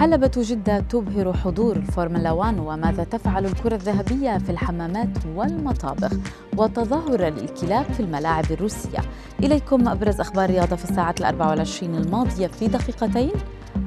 [0.00, 6.12] حلبة جدة تبهر حضور الفورمولا 1 وماذا تفعل الكرة الذهبية في الحمامات والمطابخ
[6.56, 8.98] وتظاهر للكلاب في الملاعب الروسية.
[9.40, 13.32] إليكم أبرز أخبار الرياضة في الساعة الأربع والعشرين الماضية في دقيقتين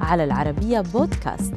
[0.00, 1.54] على العربية بودكاست.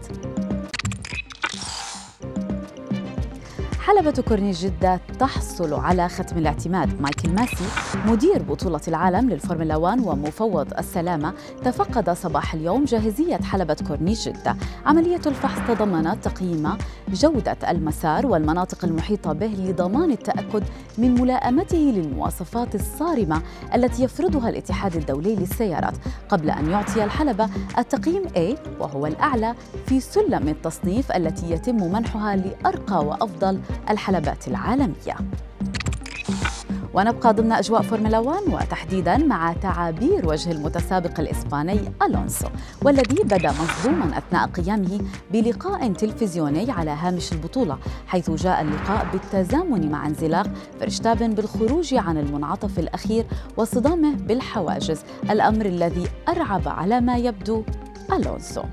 [3.88, 7.02] حلبة كورنيش جدة تحصل على ختم الاعتماد.
[7.02, 7.66] مايكل ماسي
[8.06, 11.34] مدير بطولة العالم للفورمولا 1 ومفوض السلامة
[11.64, 14.56] تفقد صباح اليوم جاهزية حلبة كورنيش جدة.
[14.86, 16.70] عملية الفحص تضمنت تقييم
[17.14, 20.64] جودة المسار والمناطق المحيطة به لضمان التأكد
[20.98, 23.42] من ملائمته للمواصفات الصارمة
[23.76, 25.94] التي يفرضها الاتحاد الدولي للسيارات
[26.30, 33.06] قبل أن يعطي الحلبة التقييم A وهو الأعلى في سلم التصنيف التي يتم منحها لأرقى
[33.06, 35.16] وأفضل الحلبات العالمية.
[36.98, 42.48] ونبقى ضمن أجواء فورمولا 1 وتحديدا مع تعابير وجه المتسابق الإسباني ألونسو
[42.82, 45.00] والذي بدا مصدوما أثناء قيامه
[45.32, 50.48] بلقاء تلفزيوني على هامش البطولة حيث جاء اللقاء بالتزامن مع انزلاق
[50.80, 53.26] فرشتابن بالخروج عن المنعطف الأخير
[53.58, 57.64] واصطدامه بالحواجز الأمر الذي أرعب على ما يبدو
[58.14, 58.64] ألونسو.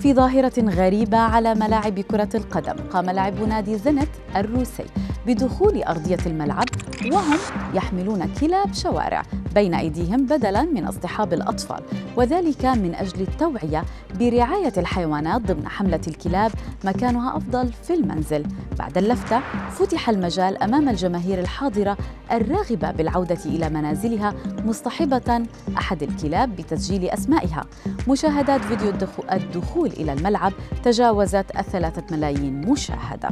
[0.00, 4.84] في ظاهرة غريبة على ملاعب كرة القدم قام لاعب نادي زنت الروسي
[5.26, 6.64] بدخول أرضية الملعب
[7.12, 7.38] وهم
[7.74, 9.22] يحملون كلاب شوارع
[9.54, 11.82] بين أيديهم بدلاً من اصطحاب الأطفال
[12.16, 13.84] وذلك من أجل التوعية
[14.18, 16.52] برعاية الحيوانات ضمن حملة الكلاب
[16.84, 18.46] مكانها أفضل في المنزل.
[18.78, 21.96] بعد اللفتة فتح المجال أمام الجماهير الحاضرة
[22.32, 24.34] الراغبة بالعودة إلى منازلها
[24.64, 25.46] مصطحبة
[25.78, 27.64] أحد الكلاب بتسجيل أسمائها.
[28.08, 28.92] مشاهدات فيديو
[29.32, 33.28] الدخول إلى الملعب تجاوزت الثلاثة ملايين مشاهدة.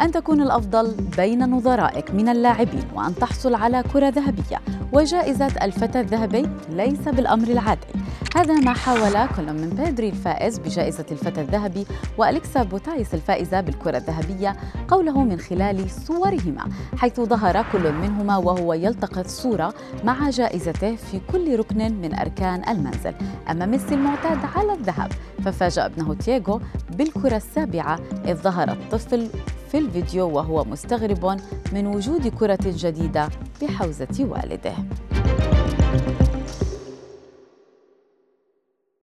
[0.00, 4.60] أن تكون الأفضل بين نظرائك من اللاعبين وأن تحصل على كرة ذهبية
[4.92, 7.86] وجائزة الفتى الذهبي ليس بالأمر العادي.
[8.36, 11.86] هذا ما حاول كل من بيدري الفائز بجائزة الفتى الذهبي
[12.18, 14.56] وأليكسا بوتايس الفائزة بالكرة الذهبية
[14.88, 19.74] قوله من خلال صورهما حيث ظهر كل منهما وهو يلتقط صورة
[20.04, 23.14] مع جائزته في كل ركن من أركان المنزل.
[23.50, 25.12] أما ميسي المعتاد على الذهب
[25.44, 29.28] ففاجأ ابنه تياغو بالكرة السابعة إذ ظهر الطفل
[29.74, 31.40] في الفيديو وهو مستغرب
[31.72, 33.28] من وجود كرة جديدة
[33.62, 34.74] بحوزة والده.